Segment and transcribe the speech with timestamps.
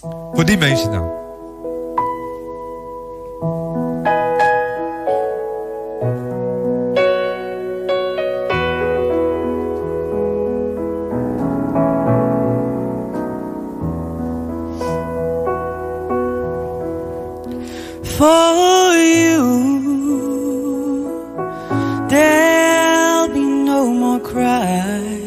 [0.00, 1.16] Voor die mensen dan.
[18.02, 19.48] For you,
[22.08, 25.17] there'll be no more cry.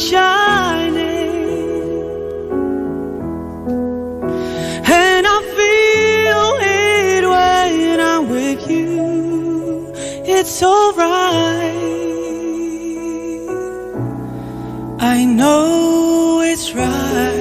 [0.00, 1.28] Shining,
[5.02, 9.92] and I feel it when I'm with you.
[10.36, 11.78] It's alright.
[15.02, 17.39] I know it's right.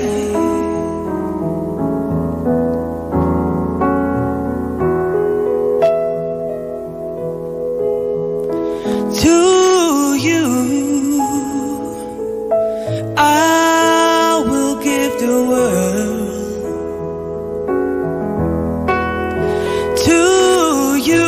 [13.22, 16.30] I will give the world.
[20.06, 20.22] To
[21.10, 21.28] you,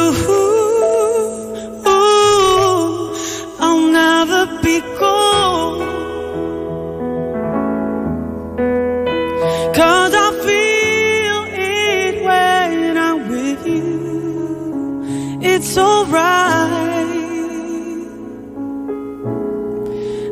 [3.59, 5.81] I'll never be cold.
[9.75, 15.39] Cause I feel it when I'm with you.
[15.41, 16.21] It's alright.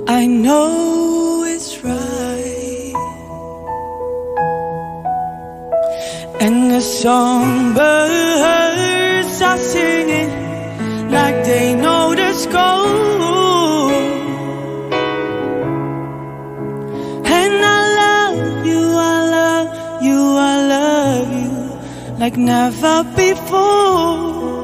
[0.07, 1.18] I know
[1.83, 2.93] right.
[6.39, 7.81] And the songbirds
[9.41, 10.31] are singing
[11.11, 13.91] like they know the score.
[17.37, 19.69] And I love you, I love
[20.07, 20.19] you,
[20.52, 21.53] I love you
[22.19, 24.58] like never before.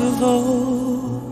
[0.00, 1.22] Of all,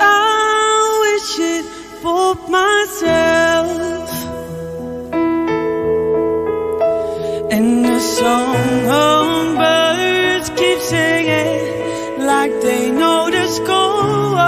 [0.00, 1.64] I wish it
[2.02, 4.10] for myself.
[7.52, 9.30] And the songbirds
[10.50, 14.38] keep singing like they know the score.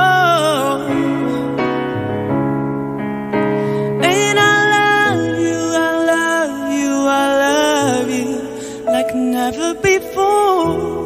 [4.03, 6.93] And I love you, I love you,
[7.23, 8.31] I love you
[8.87, 11.06] like never before.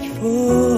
[0.00, 0.75] Before.